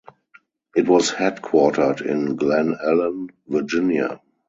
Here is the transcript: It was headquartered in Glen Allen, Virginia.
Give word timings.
It 0.75 0.87
was 0.89 1.11
headquartered 1.11 2.01
in 2.03 2.35
Glen 2.35 2.75
Allen, 2.83 3.27
Virginia. 3.47 4.19